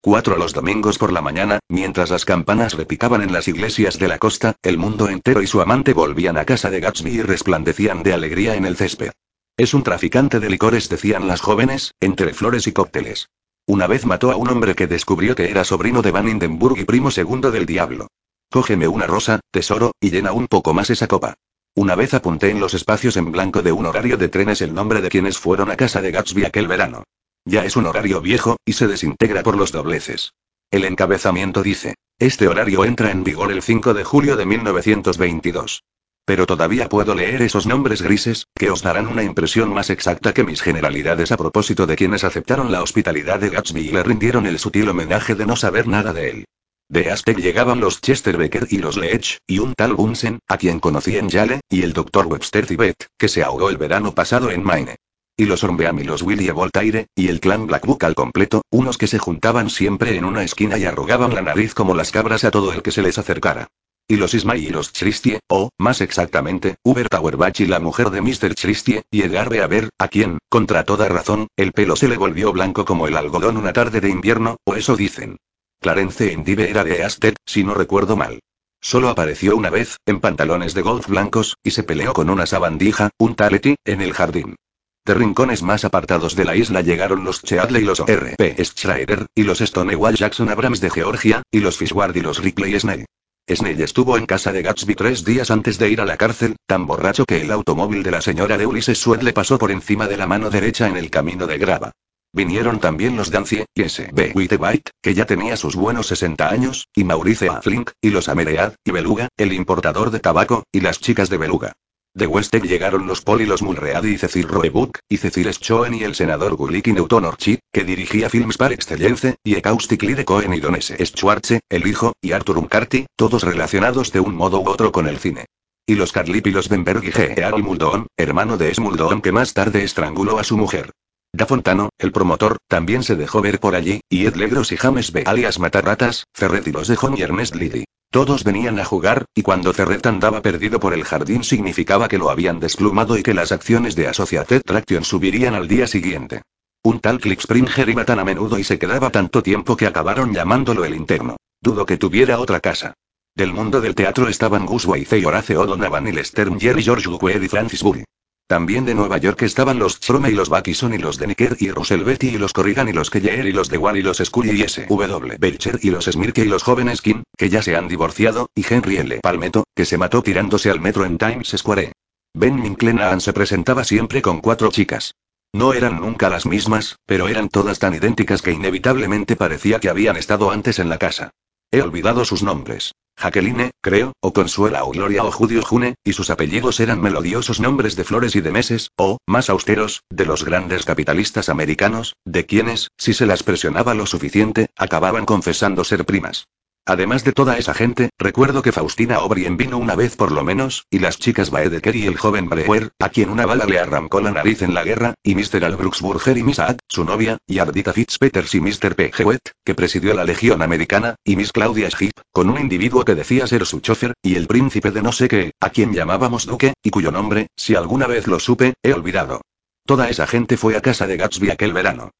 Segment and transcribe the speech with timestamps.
[0.00, 4.18] 4 los domingos por la mañana, mientras las campanas repicaban en las iglesias de la
[4.18, 8.12] costa, el mundo entero y su amante volvían a casa de Gatsby y resplandecían de
[8.12, 9.12] alegría en el césped.
[9.56, 13.28] Es un traficante de licores, decían las jóvenes, entre flores y cócteles.
[13.66, 16.84] Una vez mató a un hombre que descubrió que era sobrino de Van Hindenburg y
[16.84, 18.08] primo segundo del diablo.
[18.50, 21.34] Cógeme una rosa, tesoro, y llena un poco más esa copa.
[21.76, 25.00] Una vez apunté en los espacios en blanco de un horario de trenes el nombre
[25.00, 27.04] de quienes fueron a casa de Gatsby aquel verano.
[27.44, 30.32] Ya es un horario viejo, y se desintegra por los dobleces.
[30.70, 35.82] El encabezamiento dice, este horario entra en vigor el 5 de julio de 1922.
[36.24, 40.44] Pero todavía puedo leer esos nombres grises, que os darán una impresión más exacta que
[40.44, 44.60] mis generalidades a propósito de quienes aceptaron la hospitalidad de Gatsby y le rindieron el
[44.60, 46.44] sutil homenaje de no saber nada de él.
[46.88, 50.78] De Aztec llegaban los Chester Becker y los Leech, y un tal Bunsen, a quien
[50.78, 52.26] conocí en Yale, y el Dr.
[52.26, 54.96] Webster Tibet, que se ahogó el verano pasado en Maine.
[55.36, 59.06] Y los Orbeam y los William Voltaire, y el clan Blackbook al completo, unos que
[59.06, 62.72] se juntaban siempre en una esquina y arrugaban la nariz como las cabras a todo
[62.72, 63.68] el que se les acercara.
[64.06, 68.20] Y los Ismay y los Christie, o, más exactamente, Hubert Auerbach y la mujer de
[68.20, 68.54] Mr.
[68.54, 72.52] Christie, y Edgarde a ver, a quien, contra toda razón, el pelo se le volvió
[72.52, 75.38] blanco como el algodón una tarde de invierno, o eso dicen.
[75.80, 78.40] Clarence Endive era de Asted, si no recuerdo mal.
[78.82, 83.10] Solo apareció una vez, en pantalones de golf blancos, y se peleó con una sabandija,
[83.18, 84.56] un taleti, en el jardín.
[85.04, 88.64] De rincones más apartados de la isla llegaron los Cheadley y los R.P.
[88.64, 93.06] Schrader, y los Stonewall Jackson Abrams de Georgia, y los Fishward y los Ripley Snell.
[93.52, 96.86] Snell estuvo en casa de Gatsby tres días antes de ir a la cárcel, tan
[96.86, 100.18] borracho que el automóvil de la señora de Ulysses Swed le pasó por encima de
[100.18, 101.90] la mano derecha en el camino de grava.
[102.32, 104.30] Vinieron también los Dancie, y S.B.
[104.36, 107.60] Whitebite, que ya tenía sus buenos 60 años, y Maurice A.
[107.60, 111.72] Flink, y los Ameread, y Beluga, el importador de tabaco, y las chicas de Beluga.
[112.14, 116.04] De Westek llegaron los Paul y los Mulready y Cecil Roebuck, y Cecil Schoen y
[116.04, 120.52] el senador Gulick Newton Orchid, que dirigía Films par excellence, y Ekaustic Lee de Cohen
[120.52, 120.94] y Don S.
[121.06, 125.18] Schwartze, el hijo, y Arthur Umcarty, todos relacionados de un modo u otro con el
[125.18, 125.46] cine.
[125.86, 127.62] Y los Carlip y los Benberg y G.
[127.62, 128.74] Muldoon, hermano de.
[128.78, 130.92] Muldoon que más tarde estranguló a su mujer.
[131.34, 135.12] Da Fontano, el promotor, también se dejó ver por allí, y Ed Legros y James
[135.12, 135.22] B.
[135.24, 137.84] alias Matarratas, Ferret y los de John y Ernest Liddy.
[138.10, 142.28] Todos venían a jugar, y cuando Ferret andaba perdido por el jardín significaba que lo
[142.28, 146.42] habían desplumado y que las acciones de Associated Traction subirían al día siguiente.
[146.82, 150.34] Un tal Click Springer iba tan a menudo y se quedaba tanto tiempo que acabaron
[150.34, 151.36] llamándolo el interno.
[151.62, 152.92] Dudo que tuviera otra casa.
[153.34, 157.48] Del mundo del teatro estaban Gus y Horace O'Donovan y Lester Jerry George Duquesne y
[157.48, 158.04] Francis Bury.
[158.46, 161.70] También de Nueva York estaban los Strome y los Bakison y los de Nicker y
[161.70, 164.60] Russell Betty y los Corrigan y los Keller y los de Wall y los Scully
[164.60, 165.36] y S.W.
[165.38, 168.98] Belcher y los Smirke y los jóvenes King, que ya se han divorciado, y Henry
[168.98, 169.20] L.
[169.22, 171.92] Palmetto, que se mató tirándose al metro en Times Square.
[172.34, 175.14] Ben Minclenaan se presentaba siempre con cuatro chicas.
[175.54, 180.16] No eran nunca las mismas, pero eran todas tan idénticas que inevitablemente parecía que habían
[180.16, 181.30] estado antes en la casa.
[181.74, 182.92] He olvidado sus nombres.
[183.16, 187.96] Jacqueline, creo, o Consuela o Gloria o Judio June, y sus apellidos eran melodiosos nombres
[187.96, 192.88] de flores y de meses, o, más austeros, de los grandes capitalistas americanos, de quienes,
[192.98, 196.46] si se las presionaba lo suficiente, acababan confesando ser primas.
[196.84, 200.86] Además de toda esa gente, recuerdo que Faustina O'Brien vino una vez por lo menos,
[200.90, 204.32] y las chicas Baedeker y el joven Brewer, a quien una bala le arrancó la
[204.32, 205.64] nariz en la guerra, y Mr.
[205.64, 208.96] Al Brooksburger y Miss Ad, su novia, y Ardita Fitzpeters y Mr.
[208.96, 209.12] P.
[209.16, 213.46] Hewitt, que presidió la Legión Americana, y Miss Claudia Schip, con un individuo que decía
[213.46, 216.90] ser su chofer, y el príncipe de no sé qué, a quien llamábamos Duque, y
[216.90, 219.40] cuyo nombre, si alguna vez lo supe, he olvidado.
[219.86, 222.10] Toda esa gente fue a casa de Gatsby aquel verano.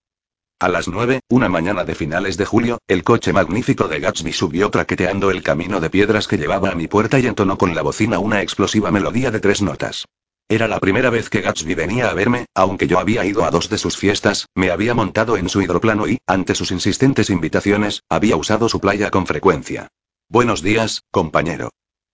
[0.62, 4.70] A las nueve, una mañana de finales de julio, el coche magnífico de Gatsby subió
[4.70, 8.20] traqueteando el camino de piedras que llevaba a mi puerta y entonó con la bocina
[8.20, 10.05] una explosiva melodía de tres notas.
[10.49, 13.70] Era la primera vez que Gatsby venía a verme, aunque yo había ido a dos
[13.70, 18.37] de sus fiestas, me había montado en su hidroplano y, ante sus insistentes invitaciones, había
[18.37, 19.88] usado su playa con frecuencia.
[20.29, 21.70] Buenos días, compañero.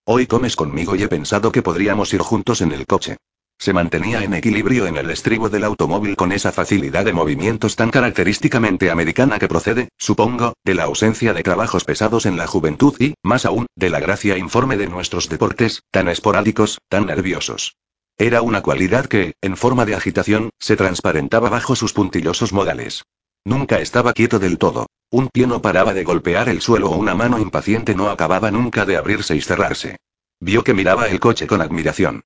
[0.07, 3.19] Hoy comes conmigo y he pensado que podríamos ir juntos en el coche.
[3.61, 7.91] Se mantenía en equilibrio en el estribo del automóvil con esa facilidad de movimientos tan
[7.91, 13.15] característicamente americana que procede, supongo, de la ausencia de trabajos pesados en la juventud y,
[13.25, 17.75] más aún, de la gracia informe de nuestros deportes, tan esporádicos, tan nerviosos.
[18.17, 23.03] Era una cualidad que, en forma de agitación, se transparentaba bajo sus puntillosos modales.
[23.45, 24.87] Nunca estaba quieto del todo.
[25.11, 28.85] Un pie no paraba de golpear el suelo o una mano impaciente no acababa nunca
[28.85, 29.97] de abrirse y cerrarse.
[30.39, 32.23] Vio que miraba el coche con admiración.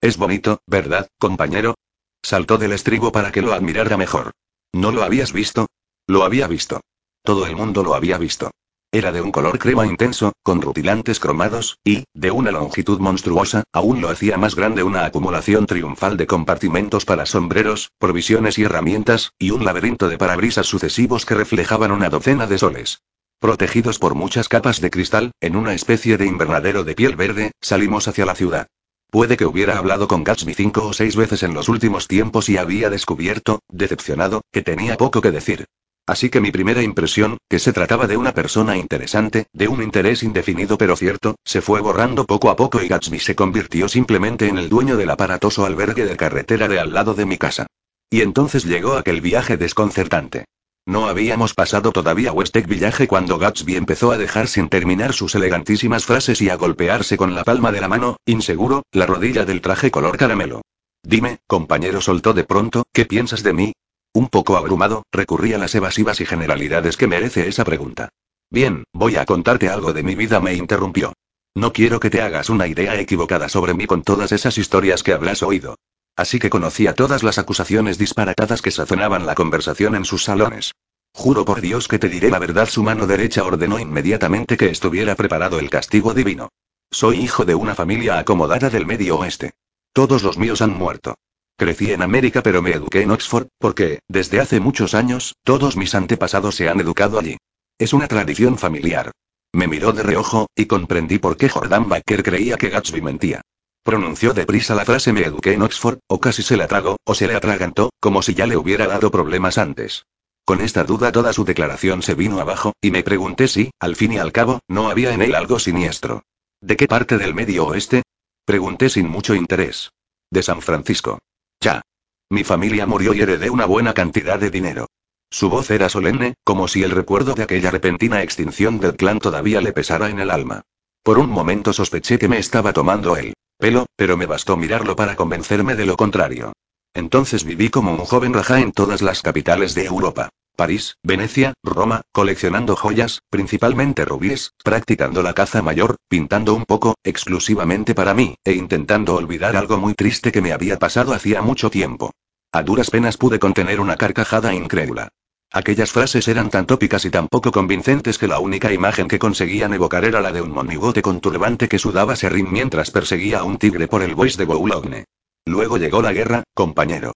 [0.00, 1.74] Es bonito, ¿verdad, compañero?
[2.22, 4.30] Saltó del estribo para que lo admirara mejor.
[4.72, 5.66] ¿No lo habías visto?
[6.06, 6.80] Lo había visto.
[7.24, 8.52] Todo el mundo lo había visto.
[8.92, 14.00] Era de un color crema intenso, con rutilantes cromados, y, de una longitud monstruosa, aún
[14.00, 19.50] lo hacía más grande una acumulación triunfal de compartimentos para sombreros, provisiones y herramientas, y
[19.50, 23.02] un laberinto de parabrisas sucesivos que reflejaban una docena de soles.
[23.40, 28.06] Protegidos por muchas capas de cristal, en una especie de invernadero de piel verde, salimos
[28.06, 28.68] hacia la ciudad.
[29.10, 32.58] Puede que hubiera hablado con Gatsby cinco o seis veces en los últimos tiempos y
[32.58, 35.64] había descubierto, decepcionado, que tenía poco que decir.
[36.06, 40.22] Así que mi primera impresión, que se trataba de una persona interesante, de un interés
[40.22, 44.58] indefinido pero cierto, se fue borrando poco a poco y Gatsby se convirtió simplemente en
[44.58, 47.66] el dueño del aparatoso albergue de carretera de al lado de mi casa.
[48.10, 50.44] Y entonces llegó aquel viaje desconcertante.
[50.88, 56.06] No habíamos pasado todavía Westek Village cuando Gatsby empezó a dejar sin terminar sus elegantísimas
[56.06, 59.90] frases y a golpearse con la palma de la mano, inseguro, la rodilla del traje
[59.90, 60.62] color caramelo.
[61.02, 63.72] Dime, compañero, soltó de pronto, ¿qué piensas de mí?
[64.14, 68.08] Un poco abrumado, recurrí a las evasivas y generalidades que merece esa pregunta.
[68.48, 71.12] Bien, voy a contarte algo de mi vida, me interrumpió.
[71.54, 75.12] No quiero que te hagas una idea equivocada sobre mí con todas esas historias que
[75.12, 75.76] habrás oído.
[76.18, 80.72] Así que conocía todas las acusaciones disparatadas que sazonaban la conversación en sus salones.
[81.14, 85.14] Juro por Dios que te diré la verdad, su mano derecha ordenó inmediatamente que estuviera
[85.14, 86.48] preparado el castigo divino.
[86.90, 89.52] Soy hijo de una familia acomodada del Medio Oeste.
[89.92, 91.14] Todos los míos han muerto.
[91.56, 95.94] Crecí en América pero me eduqué en Oxford, porque, desde hace muchos años, todos mis
[95.94, 97.36] antepasados se han educado allí.
[97.78, 99.12] Es una tradición familiar.
[99.52, 103.40] Me miró de reojo, y comprendí por qué Jordan Baker creía que Gatsby mentía.
[103.88, 107.26] Pronunció deprisa la frase me eduqué en Oxford, o casi se la tragó, o se
[107.26, 110.04] le atragantó, como si ya le hubiera dado problemas antes.
[110.44, 114.12] Con esta duda toda su declaración se vino abajo, y me pregunté si, al fin
[114.12, 116.22] y al cabo, no había en él algo siniestro.
[116.60, 118.02] ¿De qué parte del medio oeste?
[118.44, 119.90] Pregunté sin mucho interés.
[120.30, 121.20] De San Francisco.
[121.58, 121.80] Ya.
[122.28, 124.86] Mi familia murió y heredé una buena cantidad de dinero.
[125.30, 129.62] Su voz era solemne, como si el recuerdo de aquella repentina extinción del clan todavía
[129.62, 130.60] le pesara en el alma.
[131.02, 135.16] Por un momento sospeché que me estaba tomando el pelo, pero me bastó mirarlo para
[135.16, 136.52] convencerme de lo contrario.
[136.94, 140.30] Entonces viví como un joven raja en todas las capitales de Europa.
[140.56, 147.94] París, Venecia, Roma, coleccionando joyas, principalmente rubíes, practicando la caza mayor, pintando un poco, exclusivamente
[147.94, 152.10] para mí, e intentando olvidar algo muy triste que me había pasado hacía mucho tiempo.
[152.50, 155.10] A duras penas pude contener una carcajada incrédula.
[155.50, 159.72] Aquellas frases eran tan tópicas y tan poco convincentes que la única imagen que conseguían
[159.72, 163.56] evocar era la de un monigote con turbante que sudaba serrín mientras perseguía a un
[163.56, 165.04] tigre por el Bois de Boulogne.
[165.46, 167.12] Luego llegó la guerra, compañero.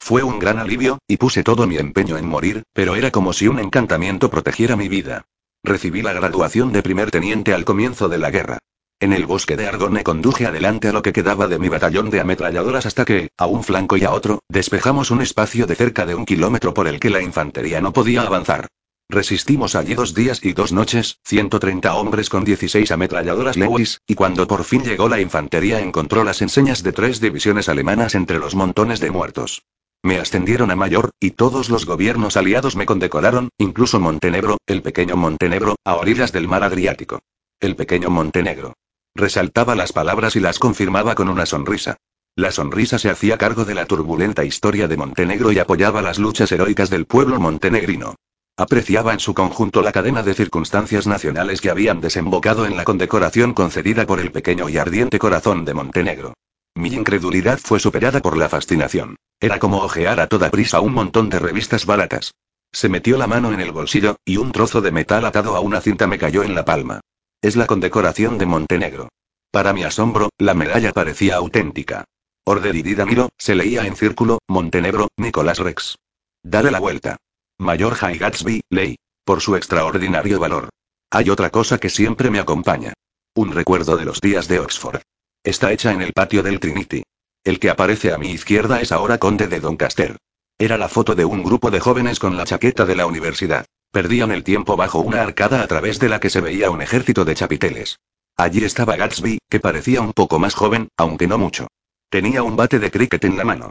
[0.00, 3.48] Fue un gran alivio, y puse todo mi empeño en morir, pero era como si
[3.48, 5.26] un encantamiento protegiera mi vida.
[5.62, 8.58] Recibí la graduación de primer teniente al comienzo de la guerra.
[9.00, 12.20] En el bosque de Argonne conduje adelante a lo que quedaba de mi batallón de
[12.20, 16.14] ametralladoras hasta que, a un flanco y a otro, despejamos un espacio de cerca de
[16.14, 18.68] un kilómetro por el que la infantería no podía avanzar.
[19.10, 24.46] Resistimos allí dos días y dos noches, 130 hombres con 16 ametralladoras Lewis, y cuando
[24.46, 29.00] por fin llegó la infantería encontró las enseñas de tres divisiones alemanas entre los montones
[29.00, 29.64] de muertos.
[30.02, 35.16] Me ascendieron a mayor, y todos los gobiernos aliados me condecoraron, incluso Montenegro, el pequeño
[35.16, 37.20] Montenegro, a orillas del mar Adriático.
[37.60, 38.74] El pequeño Montenegro.
[39.16, 41.98] Resaltaba las palabras y las confirmaba con una sonrisa.
[42.34, 46.50] La sonrisa se hacía cargo de la turbulenta historia de Montenegro y apoyaba las luchas
[46.50, 48.16] heroicas del pueblo montenegrino.
[48.56, 53.54] Apreciaba en su conjunto la cadena de circunstancias nacionales que habían desembocado en la condecoración
[53.54, 56.34] concedida por el pequeño y ardiente corazón de Montenegro.
[56.74, 59.14] Mi incredulidad fue superada por la fascinación.
[59.38, 62.32] Era como ojear a toda prisa un montón de revistas baratas.
[62.72, 65.80] Se metió la mano en el bolsillo, y un trozo de metal atado a una
[65.80, 67.00] cinta me cayó en la palma.
[67.44, 69.10] Es la condecoración de Montenegro.
[69.50, 72.06] Para mi asombro, la medalla parecía auténtica.
[72.46, 75.98] Order y Danilo, se leía en círculo, Montenegro, Nicolás Rex.
[76.42, 77.18] Dale la vuelta.
[77.58, 78.96] Mayor High Gatsby, ley.
[79.26, 80.70] Por su extraordinario valor.
[81.10, 82.94] Hay otra cosa que siempre me acompaña.
[83.34, 85.02] Un recuerdo de los días de Oxford.
[85.42, 87.02] Está hecha en el patio del Trinity.
[87.44, 90.16] El que aparece a mi izquierda es ahora conde de Doncaster.
[90.56, 93.66] Era la foto de un grupo de jóvenes con la chaqueta de la universidad.
[93.94, 97.24] Perdían el tiempo bajo una arcada a través de la que se veía un ejército
[97.24, 98.00] de chapiteles.
[98.36, 101.68] Allí estaba Gatsby, que parecía un poco más joven, aunque no mucho.
[102.08, 103.70] Tenía un bate de cricket en la mano.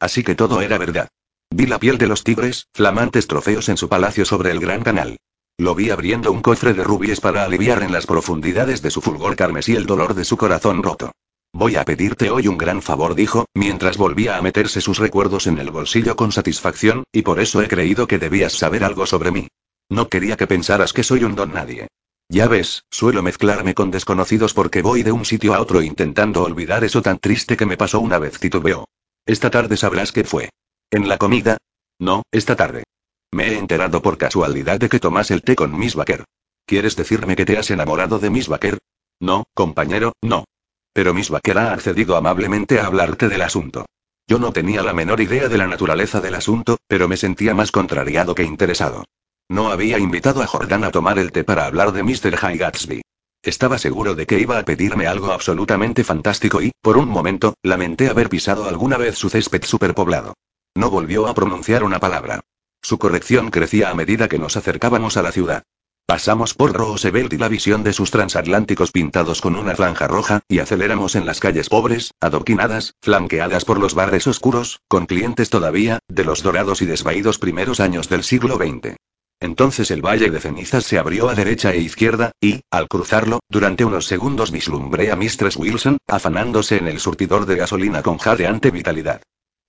[0.00, 1.08] Así que todo era verdad.
[1.50, 5.18] Vi la piel de los tigres, flamantes trofeos en su palacio sobre el Gran Canal.
[5.58, 9.36] Lo vi abriendo un cofre de rubíes para aliviar en las profundidades de su fulgor
[9.36, 11.12] carmesí el dolor de su corazón roto.
[11.54, 15.58] Voy a pedirte hoy un gran favor, dijo, mientras volvía a meterse sus recuerdos en
[15.58, 19.48] el bolsillo con satisfacción, y por eso he creído que debías saber algo sobre mí.
[19.90, 21.88] No quería que pensaras que soy un don nadie.
[22.30, 26.84] Ya ves, suelo mezclarme con desconocidos porque voy de un sitio a otro intentando olvidar
[26.84, 28.86] eso tan triste que me pasó una vez, titubeo.
[29.26, 30.48] Esta tarde sabrás qué fue.
[30.90, 31.58] ¿En la comida?
[31.98, 32.84] No, esta tarde.
[33.30, 36.24] Me he enterado por casualidad de que tomas el té con Miss Baker.
[36.64, 38.78] ¿Quieres decirme que te has enamorado de Miss Baker?
[39.20, 40.44] No, compañero, no.
[40.92, 43.86] Pero Miss Baker ha accedido amablemente a hablarte del asunto.
[44.26, 47.72] Yo no tenía la menor idea de la naturaleza del asunto, pero me sentía más
[47.72, 49.04] contrariado que interesado.
[49.48, 52.36] No había invitado a Jordan a tomar el té para hablar de Mr.
[52.36, 53.02] High Gatsby.
[53.42, 58.08] Estaba seguro de que iba a pedirme algo absolutamente fantástico y, por un momento, lamenté
[58.08, 60.34] haber pisado alguna vez su césped superpoblado.
[60.74, 62.40] No volvió a pronunciar una palabra.
[62.80, 65.64] Su corrección crecía a medida que nos acercábamos a la ciudad.
[66.06, 70.58] Pasamos por Roosevelt y la visión de sus transatlánticos pintados con una franja roja, y
[70.58, 76.24] aceleramos en las calles pobres, adoquinadas, flanqueadas por los bares oscuros, con clientes todavía, de
[76.24, 78.96] los dorados y desvaídos primeros años del siglo XX.
[79.40, 83.84] Entonces el valle de cenizas se abrió a derecha e izquierda, y, al cruzarlo, durante
[83.84, 89.22] unos segundos vislumbré a Mistress Wilson, afanándose en el surtidor de gasolina con jadeante vitalidad.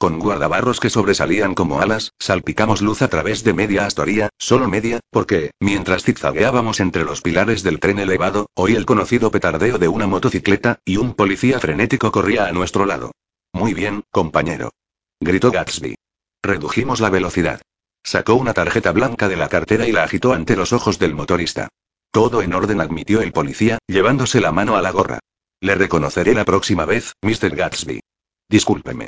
[0.03, 4.99] Con guardabarros que sobresalían como alas, salpicamos luz a través de media astoría, solo media,
[5.11, 10.05] porque, mientras zigzagueábamos entre los pilares del tren elevado, oí el conocido petardeo de una
[10.05, 13.13] motocicleta, y un policía frenético corría a nuestro lado.
[13.53, 14.71] Muy bien, compañero.
[15.21, 15.95] Gritó Gatsby.
[16.43, 17.61] Redujimos la velocidad.
[18.03, 21.69] Sacó una tarjeta blanca de la cartera y la agitó ante los ojos del motorista.
[22.11, 25.19] Todo en orden, admitió el policía, llevándose la mano a la gorra.
[25.61, 27.55] Le reconoceré la próxima vez, Mr.
[27.55, 28.01] Gatsby.
[28.49, 29.07] Discúlpeme.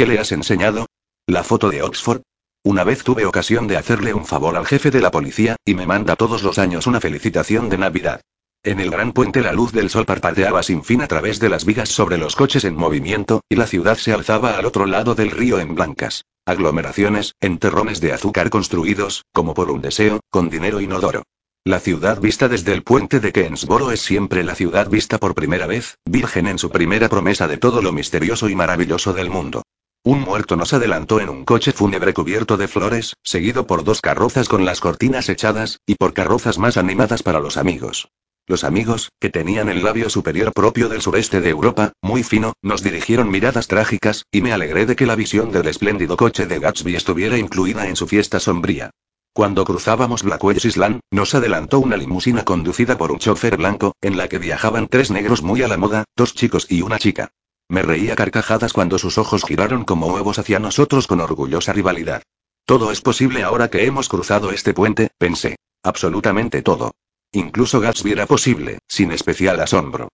[0.00, 0.86] ¿Qué le has enseñado?
[1.26, 2.22] ¿La foto de Oxford?
[2.64, 5.86] Una vez tuve ocasión de hacerle un favor al jefe de la policía, y me
[5.86, 8.22] manda todos los años una felicitación de Navidad.
[8.62, 11.66] En el gran puente la luz del sol parpadeaba sin fin a través de las
[11.66, 15.32] vigas sobre los coches en movimiento, y la ciudad se alzaba al otro lado del
[15.32, 21.24] río en blancas aglomeraciones, enterrones de azúcar construidos, como por un deseo, con dinero inodoro.
[21.62, 25.66] La ciudad vista desde el puente de Kensboro es siempre la ciudad vista por primera
[25.66, 29.62] vez, virgen en su primera promesa de todo lo misterioso y maravilloso del mundo.
[30.02, 34.48] Un muerto nos adelantó en un coche fúnebre cubierto de flores, seguido por dos carrozas
[34.48, 38.08] con las cortinas echadas, y por carrozas más animadas para los amigos.
[38.46, 42.82] Los amigos, que tenían el labio superior propio del sureste de Europa, muy fino, nos
[42.82, 46.96] dirigieron miradas trágicas, y me alegré de que la visión del espléndido coche de Gatsby
[46.96, 48.92] estuviera incluida en su fiesta sombría.
[49.34, 54.28] Cuando cruzábamos Blackwell Island, nos adelantó una limusina conducida por un chofer blanco, en la
[54.28, 57.32] que viajaban tres negros muy a la moda, dos chicos y una chica.
[57.70, 62.24] Me reía carcajadas cuando sus ojos giraron como huevos hacia nosotros con orgullosa rivalidad.
[62.64, 65.54] Todo es posible ahora que hemos cruzado este puente, pensé.
[65.84, 66.90] Absolutamente todo.
[67.30, 70.08] Incluso Gatsby era posible, sin especial asombro.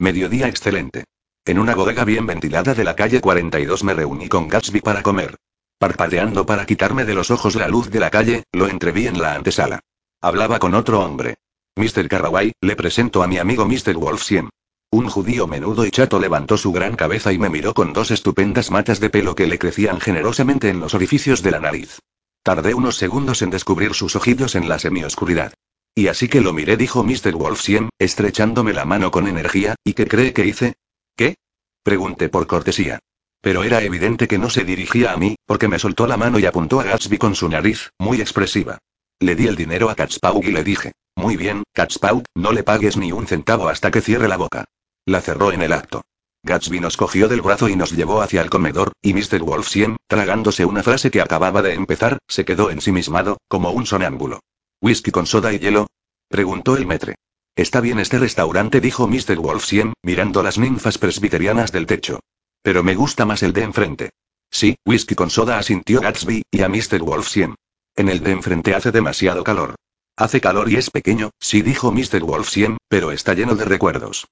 [0.00, 1.04] Mediodía excelente.
[1.44, 5.36] En una bodega bien ventilada de la calle 42 me reuní con Gatsby para comer.
[5.78, 9.34] Parpadeando para quitarme de los ojos la luz de la calle, lo entreví en la
[9.34, 9.78] antesala.
[10.20, 11.36] Hablaba con otro hombre.
[11.76, 12.08] Mr.
[12.08, 13.96] Carraway, le presento a mi amigo Mr.
[13.96, 14.48] Wolfsiem.
[14.92, 18.72] Un judío menudo y chato levantó su gran cabeza y me miró con dos estupendas
[18.72, 22.00] matas de pelo que le crecían generosamente en los orificios de la nariz.
[22.42, 25.54] Tardé unos segundos en descubrir sus ojillos en la semioscuridad.
[25.94, 27.36] Y así que lo miré, dijo Mr.
[27.36, 30.74] Wolfsiem, estrechándome la mano con energía, ¿y qué cree que hice?
[31.14, 31.36] ¿Qué?
[31.84, 32.98] Pregunté por cortesía.
[33.40, 36.46] Pero era evidente que no se dirigía a mí, porque me soltó la mano y
[36.46, 38.78] apuntó a Gatsby con su nariz, muy expresiva.
[39.20, 42.96] Le di el dinero a Catspau y le dije, muy bien, Catspau, no le pagues
[42.96, 44.64] ni un centavo hasta que cierre la boca.
[45.10, 46.02] La cerró en el acto.
[46.44, 49.42] Gatsby nos cogió del brazo y nos llevó hacia el comedor, y Mr.
[49.42, 54.38] Wolfsiem, tragándose una frase que acababa de empezar, se quedó ensimismado, como un sonámbulo.
[54.80, 55.88] ¿Whisky con soda y hielo?
[56.28, 57.16] preguntó el metre.
[57.56, 59.40] Está bien este restaurante, dijo Mr.
[59.40, 62.20] Wolfsiem, mirando las ninfas presbiterianas del techo.
[62.62, 64.10] Pero me gusta más el de enfrente.
[64.48, 67.02] Sí, whisky con soda, asintió Gatsby, y a Mr.
[67.02, 67.56] Wolfsiem.
[67.96, 69.74] En el de enfrente hace demasiado calor.
[70.14, 72.22] Hace calor y es pequeño, sí, dijo Mr.
[72.22, 74.28] Wolfsiem, pero está lleno de recuerdos.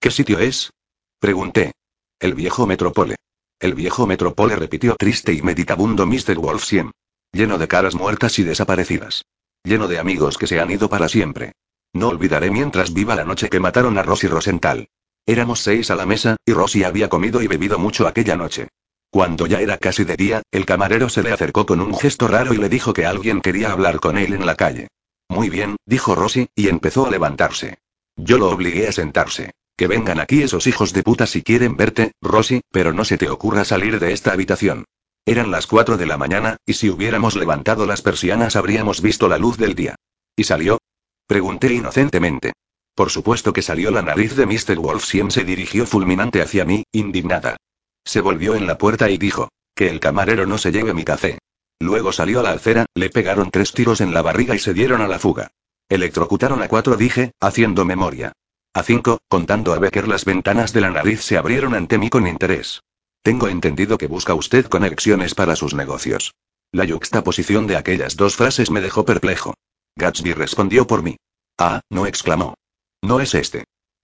[0.00, 0.70] ¿Qué sitio es?
[1.18, 1.72] Pregunté.
[2.20, 3.16] El viejo Metropole.
[3.60, 6.36] El viejo Metropole repitió triste y meditabundo Mr.
[6.36, 6.90] Wolfsiem.
[7.32, 9.24] Lleno de caras muertas y desaparecidas.
[9.62, 11.52] Lleno de amigos que se han ido para siempre.
[11.92, 14.88] No olvidaré mientras viva la noche que mataron a Rosy Rosenthal.
[15.26, 18.68] Éramos seis a la mesa, y Rosy había comido y bebido mucho aquella noche.
[19.10, 22.52] Cuando ya era casi de día, el camarero se le acercó con un gesto raro
[22.52, 24.88] y le dijo que alguien quería hablar con él en la calle.
[25.28, 27.78] Muy bien, dijo Rosy, y empezó a levantarse.
[28.16, 29.52] Yo lo obligué a sentarse.
[29.76, 33.28] Que vengan aquí esos hijos de puta si quieren verte, Rosy, pero no se te
[33.28, 34.84] ocurra salir de esta habitación.
[35.26, 39.38] Eran las cuatro de la mañana, y si hubiéramos levantado las persianas habríamos visto la
[39.38, 39.96] luz del día.
[40.36, 40.78] ¿Y salió?
[41.26, 42.52] Pregunté inocentemente.
[42.94, 44.78] Por supuesto que salió la nariz de Mr.
[44.78, 47.56] Wolfsiem se dirigió fulminante hacia mí, indignada.
[48.04, 51.38] Se volvió en la puerta y dijo, que el camarero no se lleve mi café.
[51.80, 55.00] Luego salió a la acera, le pegaron tres tiros en la barriga y se dieron
[55.00, 55.50] a la fuga.
[55.88, 58.32] Electrocutaron a cuatro, dije, haciendo memoria.
[58.74, 62.26] A cinco, contando a Becker las ventanas de la nariz se abrieron ante mí con
[62.26, 62.82] interés.
[63.22, 66.34] Tengo entendido que busca usted conexiones para sus negocios.
[66.72, 69.54] La yuxtaposición de aquellas dos frases me dejó perplejo.
[69.94, 71.16] Gatsby respondió por mí.
[71.56, 72.54] Ah, no exclamó.
[73.00, 73.62] No es este.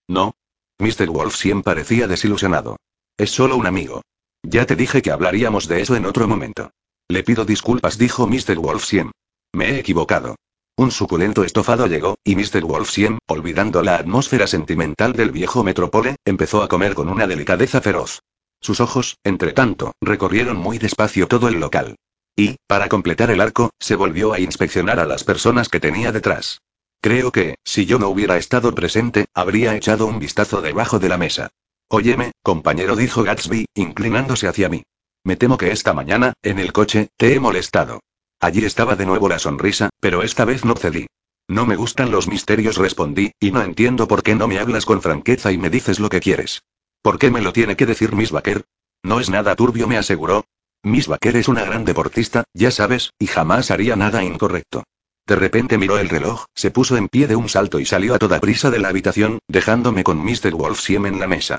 [0.08, 0.34] No.
[0.78, 1.08] Mr.
[1.08, 2.76] Wolf siempre parecía desilusionado.
[3.18, 4.02] Es solo un amigo.
[4.44, 6.70] Ya te dije que hablaríamos de eso en otro momento.
[7.08, 8.56] Le pido disculpas, dijo Mr.
[8.58, 9.10] Wolfsiem.
[9.52, 10.36] Me he equivocado.
[10.80, 12.64] Un suculento estofado llegó, y Mr.
[12.64, 18.20] Wolfsiem, olvidando la atmósfera sentimental del viejo metrópole, empezó a comer con una delicadeza feroz.
[18.62, 21.96] Sus ojos, entre tanto, recorrieron muy despacio todo el local.
[22.34, 26.62] Y, para completar el arco, se volvió a inspeccionar a las personas que tenía detrás.
[27.02, 31.18] Creo que, si yo no hubiera estado presente, habría echado un vistazo debajo de la
[31.18, 31.50] mesa.
[31.88, 34.84] Óyeme, compañero, dijo Gatsby, inclinándose hacia mí.
[35.24, 38.00] Me temo que esta mañana, en el coche, te he molestado.
[38.40, 41.06] Allí estaba de nuevo la sonrisa, pero esta vez no cedí.
[41.46, 45.02] No me gustan los misterios, respondí, y no entiendo por qué no me hablas con
[45.02, 46.62] franqueza y me dices lo que quieres.
[47.02, 48.64] ¿Por qué me lo tiene que decir Miss Baker?
[49.02, 50.44] No es nada turbio, me aseguró.
[50.82, 54.84] Miss Baker es una gran deportista, ya sabes, y jamás haría nada incorrecto.
[55.26, 58.18] De repente miró el reloj, se puso en pie de un salto y salió a
[58.18, 60.54] toda prisa de la habitación, dejándome con Mr.
[60.54, 61.58] Wolfsiem en la mesa.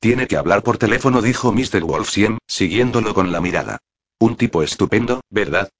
[0.00, 1.82] Tiene que hablar por teléfono, dijo Mr.
[1.84, 3.78] Wolfsiem, siguiéndolo con la mirada.
[4.18, 5.70] Un tipo estupendo, ¿verdad?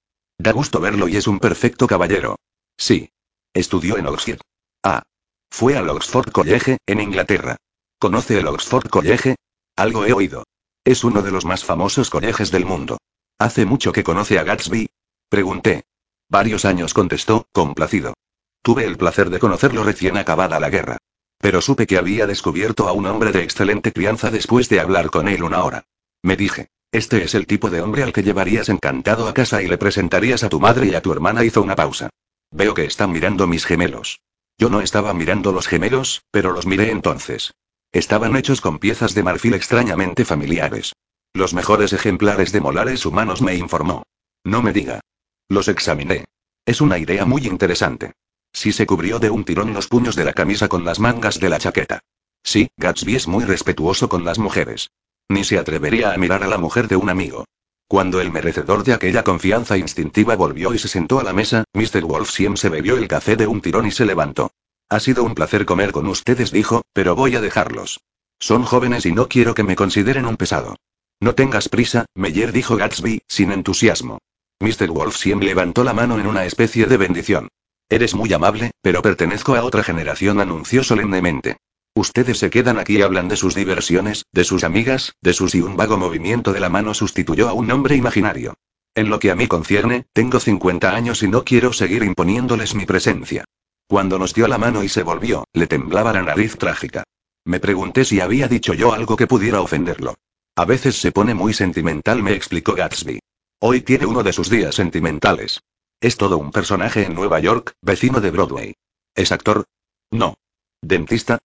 [0.41, 2.35] Da gusto verlo y es un perfecto caballero.
[2.75, 3.11] Sí.
[3.53, 4.39] Estudió en Oxford.
[4.81, 5.03] Ah.
[5.51, 7.57] Fue al Oxford College, en Inglaterra.
[7.99, 9.35] ¿Conoce el Oxford College?
[9.75, 10.45] Algo he oído.
[10.83, 12.97] Es uno de los más famosos colegios del mundo.
[13.37, 14.89] ¿Hace mucho que conoce a Gatsby?
[15.29, 15.83] Pregunté.
[16.27, 18.15] Varios años contestó, complacido.
[18.63, 20.97] Tuve el placer de conocerlo recién acabada la guerra.
[21.37, 25.27] Pero supe que había descubierto a un hombre de excelente crianza después de hablar con
[25.27, 25.85] él una hora.
[26.23, 29.67] Me dije, este es el tipo de hombre al que llevarías encantado a casa y
[29.67, 31.45] le presentarías a tu madre y a tu hermana.
[31.45, 32.09] Hizo una pausa.
[32.51, 34.19] Veo que están mirando mis gemelos.
[34.57, 37.53] Yo no estaba mirando los gemelos, pero los miré entonces.
[37.93, 40.93] Estaban hechos con piezas de marfil extrañamente familiares.
[41.33, 44.03] Los mejores ejemplares de molares humanos me informó.
[44.43, 44.99] No me diga.
[45.47, 46.25] Los examiné.
[46.65, 48.11] Es una idea muy interesante.
[48.51, 51.49] Sí se cubrió de un tirón los puños de la camisa con las mangas de
[51.49, 52.01] la chaqueta.
[52.43, 54.91] Sí, Gatsby es muy respetuoso con las mujeres.
[55.31, 57.45] Ni se atrevería a mirar a la mujer de un amigo.
[57.87, 62.03] Cuando el merecedor de aquella confianza instintiva volvió y se sentó a la mesa, Mr.
[62.03, 64.51] Wolfsiem se bebió el café de un tirón y se levantó.
[64.89, 68.01] Ha sido un placer comer con ustedes, dijo, pero voy a dejarlos.
[68.39, 70.75] Son jóvenes y no quiero que me consideren un pesado.
[71.21, 74.17] No tengas prisa, Meyer dijo Gatsby, sin entusiasmo.
[74.59, 74.89] Mr.
[74.89, 77.47] Wolfsiem levantó la mano en una especie de bendición.
[77.87, 81.55] Eres muy amable, pero pertenezco a otra generación, anunció solemnemente.
[81.93, 85.61] Ustedes se quedan aquí y hablan de sus diversiones, de sus amigas, de sus y
[85.61, 88.53] un vago movimiento de la mano sustituyó a un hombre imaginario.
[88.95, 92.85] En lo que a mí concierne, tengo 50 años y no quiero seguir imponiéndoles mi
[92.85, 93.43] presencia.
[93.87, 97.03] Cuando nos dio la mano y se volvió, le temblaba la nariz trágica.
[97.43, 100.15] Me pregunté si había dicho yo algo que pudiera ofenderlo.
[100.55, 103.19] A veces se pone muy sentimental, me explicó Gatsby.
[103.59, 105.59] Hoy tiene uno de sus días sentimentales.
[105.99, 108.73] Es todo un personaje en Nueva York, vecino de Broadway.
[109.13, 109.65] ¿Es actor?
[110.09, 110.35] No.
[110.81, 111.39] ¿Dentista?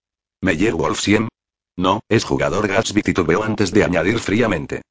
[0.46, 1.26] ¿Meyer Wolfsiem?
[1.76, 4.82] No, es jugador Gatsby titubeó antes de añadir fríamente.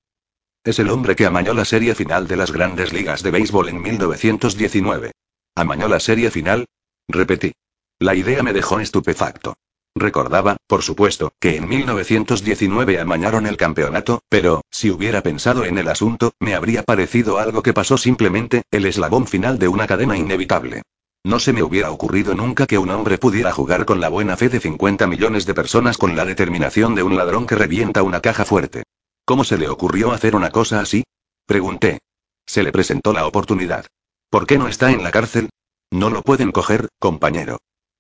[0.66, 3.82] Es el hombre que amañó la serie final de las grandes ligas de béisbol en
[3.82, 5.12] 1919.
[5.56, 6.66] ¿Amañó la serie final?
[7.08, 7.54] Repetí.
[8.00, 9.54] La idea me dejó estupefacto.
[9.96, 15.88] Recordaba, por supuesto, que en 1919 amañaron el campeonato, pero, si hubiera pensado en el
[15.88, 20.82] asunto, me habría parecido algo que pasó simplemente, el eslabón final de una cadena inevitable.
[21.26, 24.48] No se me hubiera ocurrido nunca que un hombre pudiera jugar con la buena fe
[24.48, 28.46] de 50 millones de personas con la determinación de un ladrón que revienta una caja
[28.46, 28.84] fuerte.
[29.26, 31.04] ¿Cómo se le ocurrió hacer una cosa así?
[31.48, 31.98] Pregunté.
[32.46, 33.88] Se le presentó la oportunidad.
[34.30, 35.50] ¿Por qué no está en la cárcel?
[35.90, 37.58] No lo pueden coger, compañero.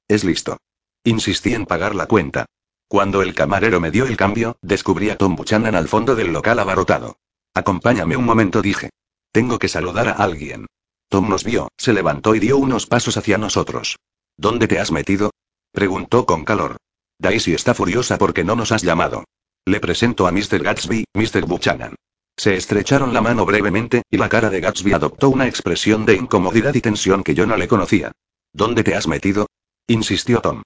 [0.08, 0.60] Es listo.
[1.04, 2.46] Insistí en pagar la cuenta.
[2.88, 6.60] Cuando el camarero me dio el cambio, descubrí a Tom Buchanan al fondo del local
[6.60, 7.18] abarrotado.
[7.56, 8.92] Acompáñame un momento, dije.
[9.32, 10.68] Tengo que saludar a alguien.
[11.10, 13.98] Tom nos vio, se levantó y dio unos pasos hacia nosotros.
[14.38, 15.32] ¿Dónde te has metido?
[15.72, 16.78] preguntó con calor.
[17.20, 19.24] Daisy está furiosa porque no nos has llamado.
[19.66, 20.62] Le presento a Mr.
[20.62, 21.46] Gatsby, Mr.
[21.46, 21.96] Buchanan.
[22.38, 26.74] Se estrecharon la mano brevemente, y la cara de Gatsby adoptó una expresión de incomodidad
[26.76, 28.12] y tensión que yo no le conocía.
[28.52, 29.48] ¿Dónde te has metido?
[29.88, 30.62] insistió Tom.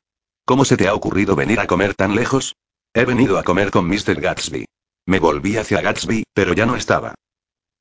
[0.46, 2.56] ¿Cómo se te ha ocurrido venir a comer tan lejos?
[2.94, 4.20] He venido a comer con Mr.
[4.20, 4.66] Gatsby.
[5.06, 7.14] Me volví hacia Gatsby, pero ya no estaba.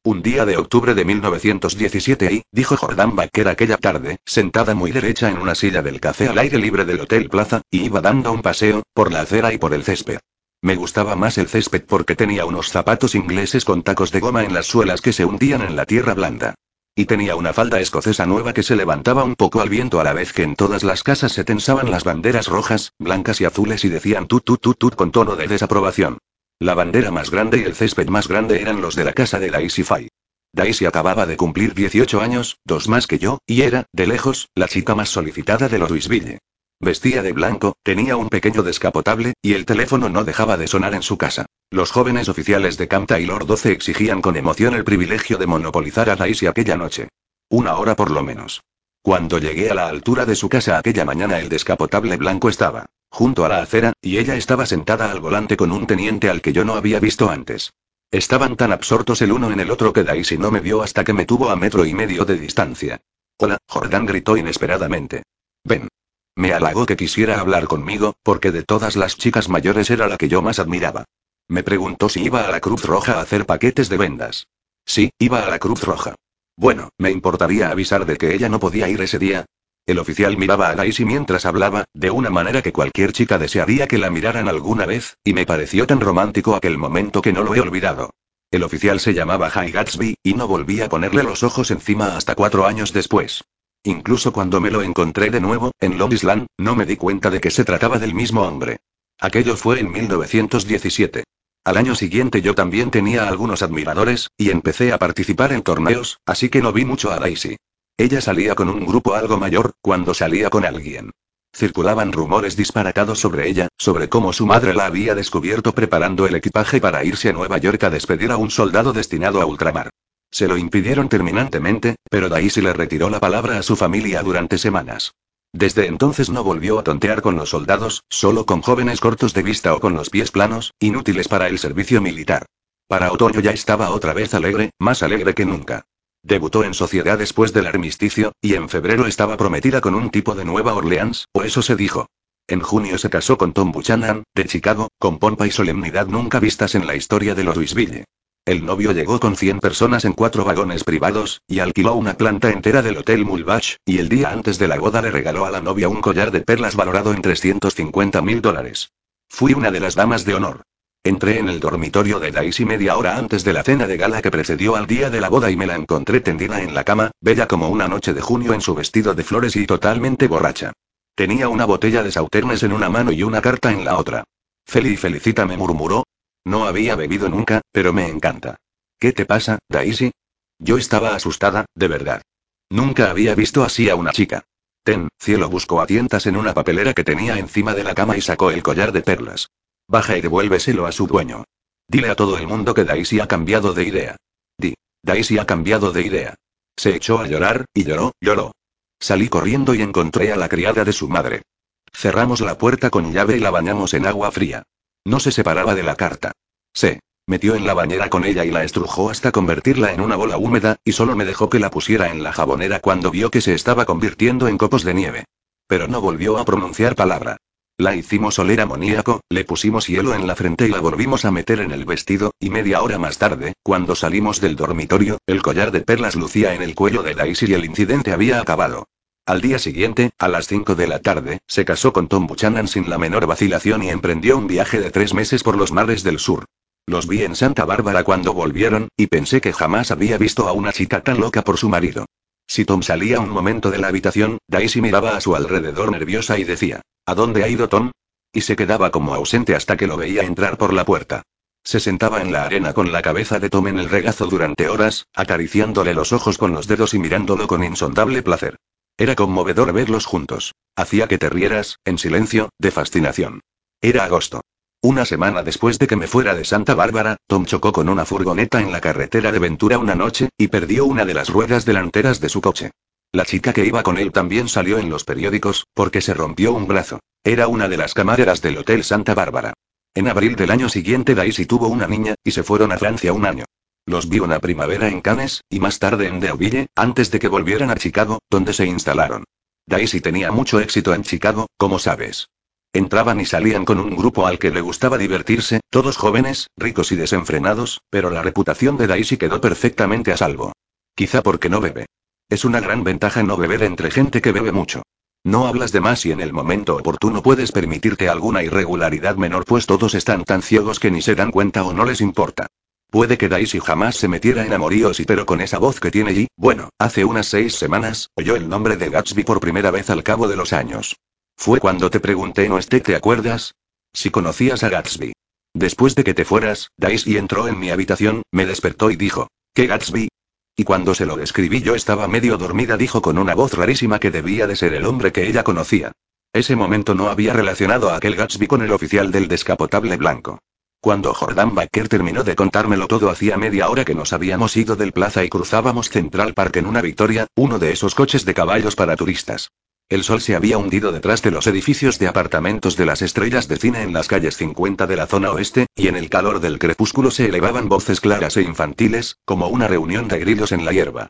[0.08, 5.28] Un día de octubre de 1917 y, dijo Jordan Baker aquella tarde, sentada muy derecha
[5.28, 8.40] en una silla del café al aire libre del Hotel Plaza, y iba dando un
[8.40, 10.20] paseo, por la acera y por el césped.
[10.62, 14.54] Me gustaba más el césped porque tenía unos zapatos ingleses con tacos de goma en
[14.54, 16.54] las suelas que se hundían en la tierra blanda.
[16.94, 20.14] Y tenía una falda escocesa nueva que se levantaba un poco al viento a la
[20.14, 23.90] vez que en todas las casas se tensaban las banderas rojas, blancas y azules y
[23.90, 26.16] decían tut tut tut tut con tono de desaprobación.
[26.60, 29.48] La bandera más grande y el césped más grande eran los de la casa de
[29.48, 30.08] Daisy Fay.
[30.52, 34.66] Daisy acababa de cumplir 18 años, dos más que yo, y era, de lejos, la
[34.66, 36.38] chica más solicitada de Louisville.
[36.80, 41.02] Vestía de blanco, tenía un pequeño descapotable, y el teléfono no dejaba de sonar en
[41.02, 41.46] su casa.
[41.70, 46.16] Los jóvenes oficiales de Camp Taylor 12 exigían con emoción el privilegio de monopolizar a
[46.16, 47.08] Daisy aquella noche.
[47.48, 48.62] Una hora por lo menos.
[49.00, 53.44] Cuando llegué a la altura de su casa aquella mañana el descapotable blanco estaba junto
[53.44, 56.64] a la acera, y ella estaba sentada al volante con un teniente al que yo
[56.64, 57.72] no había visto antes.
[58.10, 61.12] Estaban tan absortos el uno en el otro que Daisy no me vio hasta que
[61.12, 63.00] me tuvo a metro y medio de distancia.
[63.38, 65.22] Hola, Jordan gritó inesperadamente.
[65.64, 65.88] Ven.
[66.34, 70.28] Me halagó que quisiera hablar conmigo, porque de todas las chicas mayores era la que
[70.28, 71.04] yo más admiraba.
[71.48, 74.46] Me preguntó si iba a la Cruz Roja a hacer paquetes de vendas.
[74.84, 76.14] Sí, iba a la Cruz Roja.
[76.56, 79.46] Bueno, me importaría avisar de que ella no podía ir ese día.
[79.88, 83.96] El oficial miraba a Daisy mientras hablaba, de una manera que cualquier chica desearía que
[83.96, 87.60] la miraran alguna vez, y me pareció tan romántico aquel momento que no lo he
[87.60, 88.10] olvidado.
[88.50, 92.34] El oficial se llamaba High Gatsby, y no volví a ponerle los ojos encima hasta
[92.34, 93.44] cuatro años después.
[93.82, 97.40] Incluso cuando me lo encontré de nuevo, en Long Island, no me di cuenta de
[97.40, 98.80] que se trataba del mismo hombre.
[99.18, 101.24] Aquello fue en 1917.
[101.64, 106.50] Al año siguiente yo también tenía algunos admiradores, y empecé a participar en torneos, así
[106.50, 107.56] que no vi mucho a Daisy.
[108.00, 111.10] Ella salía con un grupo algo mayor, cuando salía con alguien.
[111.52, 116.80] Circulaban rumores disparatados sobre ella, sobre cómo su madre la había descubierto preparando el equipaje
[116.80, 119.90] para irse a Nueva York a despedir a un soldado destinado a ultramar.
[120.30, 125.14] Se lo impidieron terminantemente, pero Daisy le retiró la palabra a su familia durante semanas.
[125.52, 129.74] Desde entonces no volvió a tontear con los soldados, solo con jóvenes cortos de vista
[129.74, 132.46] o con los pies planos, inútiles para el servicio militar.
[132.86, 135.84] Para otoño ya estaba otra vez alegre, más alegre que nunca.
[136.22, 140.44] Debutó en sociedad después del armisticio, y en febrero estaba prometida con un tipo de
[140.44, 142.06] Nueva Orleans, o eso se dijo.
[142.46, 146.74] En junio se casó con Tom Buchanan, de Chicago, con pompa y solemnidad nunca vistas
[146.74, 148.04] en la historia de los Louisville.
[148.46, 152.80] El novio llegó con 100 personas en cuatro vagones privados, y alquiló una planta entera
[152.80, 155.90] del Hotel Mulbach, y el día antes de la boda le regaló a la novia
[155.90, 158.92] un collar de perlas valorado en 350 mil dólares.
[159.28, 160.62] Fui una de las damas de honor.
[161.04, 164.30] Entré en el dormitorio de Daisy media hora antes de la cena de gala que
[164.30, 167.48] precedió al día de la boda y me la encontré tendida en la cama, bella
[167.48, 170.72] como una noche de junio en su vestido de flores y totalmente borracha.
[171.14, 174.24] Tenía una botella de sauternes en una mano y una carta en la otra.
[174.66, 176.04] Feli felicita me murmuró,
[176.48, 178.56] no había bebido nunca, pero me encanta.
[178.98, 180.12] ¿Qué te pasa, Daisy?
[180.58, 182.22] Yo estaba asustada, de verdad.
[182.70, 184.44] Nunca había visto así a una chica.
[184.82, 188.22] Ten, cielo buscó a tientas en una papelera que tenía encima de la cama y
[188.22, 189.50] sacó el collar de perlas.
[189.88, 191.44] Baja y devuélveselo a su dueño.
[191.88, 194.16] Dile a todo el mundo que Daisy ha cambiado de idea.
[194.58, 194.74] Di.
[195.02, 196.34] Daisy ha cambiado de idea.
[196.76, 198.52] Se echó a llorar, y lloró, lloró.
[199.00, 201.42] Salí corriendo y encontré a la criada de su madre.
[201.90, 204.64] Cerramos la puerta con llave y la bañamos en agua fría.
[205.06, 206.32] No se separaba de la carta.
[206.74, 210.36] Se metió en la bañera con ella y la estrujó hasta convertirla en una bola
[210.36, 213.54] húmeda, y solo me dejó que la pusiera en la jabonera cuando vio que se
[213.54, 215.24] estaba convirtiendo en copos de nieve.
[215.66, 217.38] Pero no volvió a pronunciar palabra.
[217.80, 221.60] La hicimos oler amoníaco, le pusimos hielo en la frente y la volvimos a meter
[221.60, 225.82] en el vestido, y media hora más tarde, cuando salimos del dormitorio, el collar de
[225.82, 228.88] perlas lucía en el cuello de Daisy y el incidente había acabado.
[229.26, 232.90] Al día siguiente, a las 5 de la tarde, se casó con Tom Buchanan sin
[232.90, 236.46] la menor vacilación y emprendió un viaje de tres meses por los mares del sur.
[236.84, 240.72] Los vi en Santa Bárbara cuando volvieron, y pensé que jamás había visto a una
[240.72, 242.06] chica tan loca por su marido.
[242.48, 246.44] Si Tom salía un momento de la habitación, Daisy miraba a su alrededor nerviosa y
[246.44, 247.92] decía, ¿A dónde ha ido Tom?
[248.32, 251.22] Y se quedaba como ausente hasta que lo veía entrar por la puerta.
[251.62, 255.06] Se sentaba en la arena con la cabeza de Tom en el regazo durante horas,
[255.14, 258.56] acariciándole los ojos con los dedos y mirándolo con insondable placer.
[258.96, 260.54] Era conmovedor verlos juntos.
[260.74, 263.40] Hacía que te rieras, en silencio, de fascinación.
[263.82, 264.40] Era agosto.
[264.80, 268.60] Una semana después de que me fuera de Santa Bárbara, Tom chocó con una furgoneta
[268.60, 272.28] en la carretera de Ventura una noche, y perdió una de las ruedas delanteras de
[272.28, 272.70] su coche.
[273.10, 276.68] La chica que iba con él también salió en los periódicos, porque se rompió un
[276.68, 277.00] brazo.
[277.24, 279.52] Era una de las camareras del Hotel Santa Bárbara.
[279.94, 283.26] En abril del año siguiente Daisy tuvo una niña, y se fueron a Francia un
[283.26, 283.46] año.
[283.84, 287.72] Los vi una primavera en Cannes, y más tarde en Deauville, antes de que volvieran
[287.72, 289.24] a Chicago, donde se instalaron.
[289.66, 292.28] Daisy tenía mucho éxito en Chicago, como sabes.
[292.72, 296.96] Entraban y salían con un grupo al que le gustaba divertirse, todos jóvenes, ricos y
[296.96, 300.52] desenfrenados, pero la reputación de Daisy quedó perfectamente a salvo.
[300.94, 301.86] Quizá porque no bebe.
[302.28, 304.82] Es una gran ventaja no beber entre gente que bebe mucho.
[305.24, 309.66] No hablas de más y en el momento oportuno puedes permitirte alguna irregularidad menor pues
[309.66, 312.46] todos están tan ciegos que ni se dan cuenta o no les importa.
[312.90, 316.12] Puede que Daisy jamás se metiera en amoríos y pero con esa voz que tiene
[316.12, 320.02] y, bueno, hace unas seis semanas, oyó el nombre de Gatsby por primera vez al
[320.02, 320.96] cabo de los años.
[321.38, 323.54] Fue cuando te pregunté, ¿no esté, te acuerdas?
[323.92, 325.12] Si conocías a Gatsby.
[325.54, 329.68] Después de que te fueras, Daisy entró en mi habitación, me despertó y dijo, ¿qué
[329.68, 330.08] Gatsby?
[330.56, 334.10] Y cuando se lo describí yo estaba medio dormida, dijo con una voz rarísima que
[334.10, 335.92] debía de ser el hombre que ella conocía.
[336.32, 340.40] Ese momento no había relacionado a aquel Gatsby con el oficial del descapotable blanco.
[340.80, 344.92] Cuando Jordan Baker terminó de contármelo todo hacía media hora que nos habíamos ido del
[344.92, 348.96] plaza y cruzábamos Central Park en una Victoria, uno de esos coches de caballos para
[348.96, 349.50] turistas.
[349.88, 353.56] El sol se había hundido detrás de los edificios de apartamentos de las estrellas de
[353.56, 357.10] cine en las calles 50 de la zona oeste, y en el calor del crepúsculo
[357.10, 361.08] se elevaban voces claras e infantiles, como una reunión de grillos en la hierba.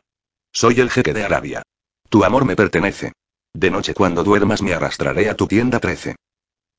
[0.53, 1.61] Soy el jeque de Arabia.
[2.07, 3.11] Tu amor me pertenece.
[3.53, 6.15] De noche cuando duermas me arrastraré a tu tienda 13.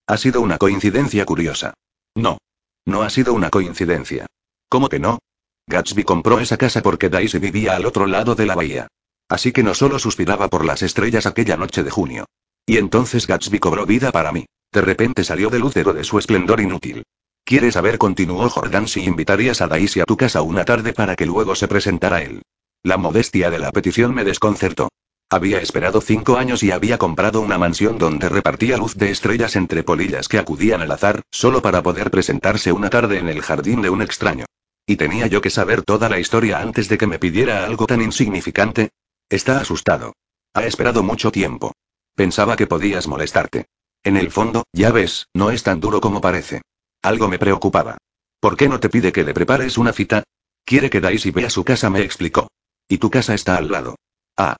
[0.07, 1.75] Ha sido una coincidencia curiosa.
[2.15, 2.39] No.
[2.87, 4.25] No ha sido una coincidencia.
[4.71, 5.19] ¿Cómo que no?
[5.67, 8.89] Gatsby compró esa casa porque Daisy vivía al otro lado de la bahía.
[9.31, 12.27] Así que no solo suspiraba por las estrellas aquella noche de junio.
[12.66, 14.45] Y entonces Gatsby cobró vida para mí.
[14.73, 17.05] De repente salió del útero de su esplendor inútil.
[17.45, 17.97] ¿Quieres saber?
[17.97, 21.69] continuó Jordan si invitarías a Daisy a tu casa una tarde para que luego se
[21.69, 22.43] presentara él.
[22.83, 24.88] La modestia de la petición me desconcertó.
[25.31, 29.85] Había esperado cinco años y había comprado una mansión donde repartía luz de estrellas entre
[29.85, 33.90] polillas que acudían al azar, solo para poder presentarse una tarde en el jardín de
[33.90, 34.47] un extraño.
[34.87, 38.03] ¿Y tenía yo que saber toda la historia antes de que me pidiera algo tan
[38.03, 38.90] insignificante?
[39.31, 40.14] Está asustado.
[40.55, 41.73] Ha esperado mucho tiempo.
[42.16, 43.66] Pensaba que podías molestarte.
[44.03, 46.62] En el fondo, ya ves, no es tan duro como parece.
[47.01, 47.97] Algo me preocupaba.
[48.40, 50.25] ¿Por qué no te pide que le prepares una cita?
[50.64, 52.49] Quiere que Daisy vea su casa, me explicó.
[52.88, 53.95] Y tu casa está al lado.
[54.37, 54.57] Ah.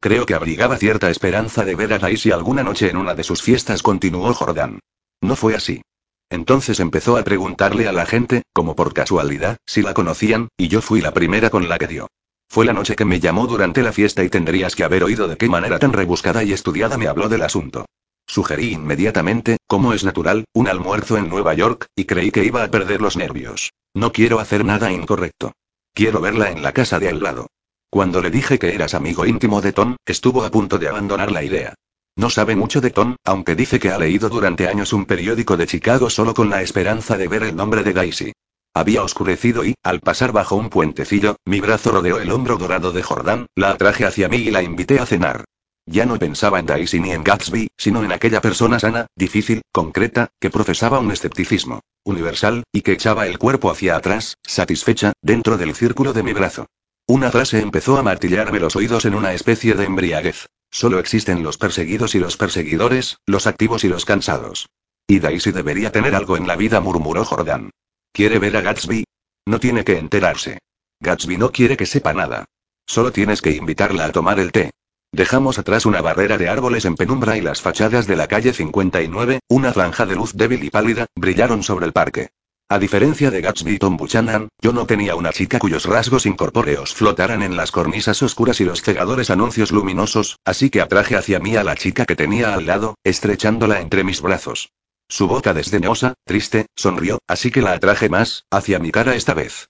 [0.00, 3.42] Creo que abrigaba cierta esperanza de ver a Daisy alguna noche en una de sus
[3.42, 4.80] fiestas, continuó Jordan.
[5.20, 5.82] No fue así.
[6.30, 10.80] Entonces empezó a preguntarle a la gente, como por casualidad, si la conocían, y yo
[10.80, 12.08] fui la primera con la que dio.
[12.48, 15.36] Fue la noche que me llamó durante la fiesta y tendrías que haber oído de
[15.36, 17.86] qué manera tan rebuscada y estudiada me habló del asunto.
[18.26, 22.70] Sugerí inmediatamente, como es natural, un almuerzo en Nueva York, y creí que iba a
[22.70, 23.70] perder los nervios.
[23.92, 25.52] No quiero hacer nada incorrecto.
[25.92, 27.48] Quiero verla en la casa de al lado.
[27.90, 31.44] Cuando le dije que eras amigo íntimo de Tom, estuvo a punto de abandonar la
[31.44, 31.74] idea.
[32.16, 35.66] No sabe mucho de Tom, aunque dice que ha leído durante años un periódico de
[35.66, 38.32] Chicago solo con la esperanza de ver el nombre de Daisy.
[38.76, 43.04] Había oscurecido y, al pasar bajo un puentecillo, mi brazo rodeó el hombro dorado de
[43.04, 45.44] Jordán, la atraje hacia mí y la invité a cenar.
[45.86, 50.30] Ya no pensaba en Daisy ni en Gatsby, sino en aquella persona sana, difícil, concreta,
[50.40, 55.74] que profesaba un escepticismo universal, y que echaba el cuerpo hacia atrás, satisfecha, dentro del
[55.74, 56.66] círculo de mi brazo.
[57.06, 60.46] Una frase empezó a martillarme los oídos en una especie de embriaguez.
[60.70, 64.66] Solo existen los perseguidos y los perseguidores, los activos y los cansados.
[65.06, 67.70] Y Daisy debería tener algo en la vida, murmuró Jordán.
[68.14, 69.02] ¿Quiere ver a Gatsby?
[69.44, 70.58] No tiene que enterarse.
[71.00, 72.44] Gatsby no quiere que sepa nada.
[72.86, 74.70] Solo tienes que invitarla a tomar el té.
[75.10, 79.40] Dejamos atrás una barrera de árboles en penumbra y las fachadas de la calle 59,
[79.48, 82.28] una franja de luz débil y pálida, brillaron sobre el parque.
[82.68, 86.94] A diferencia de Gatsby y Tom Buchanan, yo no tenía una chica cuyos rasgos incorpóreos
[86.94, 91.56] flotaran en las cornisas oscuras y los cegadores anuncios luminosos, así que atraje hacia mí
[91.56, 94.70] a la chica que tenía al lado, estrechándola entre mis brazos.
[95.08, 99.68] Su boca desdeñosa, triste, sonrió, así que la atraje más, hacia mi cara esta vez.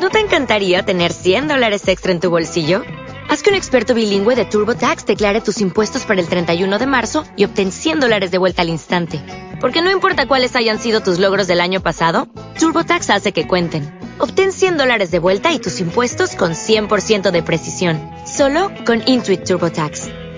[0.00, 2.82] ¿No te encantaría tener 100 dólares extra en tu bolsillo?
[3.28, 7.24] Haz que un experto bilingüe de TurboTax declare tus impuestos para el 31 de marzo
[7.36, 9.24] y obtén 100 dólares de vuelta al instante.
[9.60, 13.98] Porque no importa cuáles hayan sido tus logros del año pasado, TurboTax hace que cuenten.
[14.18, 17.98] Obtén 100 dólares de vuelta y tus impuestos con 100% de precisión.
[18.26, 20.10] Solo con Intuit TurboTax.